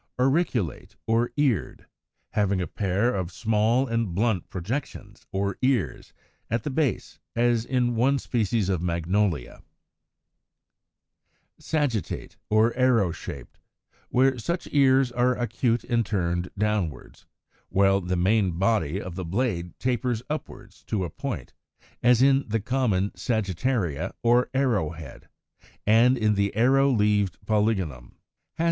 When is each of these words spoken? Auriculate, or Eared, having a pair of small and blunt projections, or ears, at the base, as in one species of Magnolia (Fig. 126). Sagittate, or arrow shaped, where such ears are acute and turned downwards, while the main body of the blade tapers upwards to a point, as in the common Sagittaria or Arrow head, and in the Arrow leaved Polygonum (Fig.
Auriculate, 0.17 0.95
or 1.05 1.29
Eared, 1.37 1.85
having 2.31 2.59
a 2.59 2.65
pair 2.65 3.13
of 3.13 3.31
small 3.31 3.85
and 3.85 4.15
blunt 4.15 4.49
projections, 4.49 5.27
or 5.31 5.59
ears, 5.61 6.11
at 6.49 6.63
the 6.63 6.71
base, 6.71 7.19
as 7.35 7.65
in 7.65 7.93
one 7.95 8.17
species 8.17 8.67
of 8.67 8.81
Magnolia 8.81 9.61
(Fig. 11.61 11.73
126). 11.73 12.09
Sagittate, 12.09 12.37
or 12.49 12.75
arrow 12.75 13.11
shaped, 13.11 13.59
where 14.09 14.39
such 14.39 14.67
ears 14.71 15.11
are 15.11 15.37
acute 15.37 15.83
and 15.83 16.03
turned 16.03 16.49
downwards, 16.57 17.27
while 17.69 18.01
the 18.01 18.15
main 18.17 18.53
body 18.53 18.99
of 18.99 19.13
the 19.13 19.23
blade 19.23 19.77
tapers 19.77 20.23
upwards 20.31 20.83
to 20.85 21.03
a 21.05 21.11
point, 21.11 21.53
as 22.01 22.23
in 22.23 22.43
the 22.47 22.59
common 22.59 23.11
Sagittaria 23.15 24.15
or 24.23 24.49
Arrow 24.55 24.89
head, 24.93 25.29
and 25.85 26.17
in 26.17 26.33
the 26.33 26.55
Arrow 26.55 26.89
leaved 26.89 27.37
Polygonum 27.45 28.13
(Fig. 28.55 28.59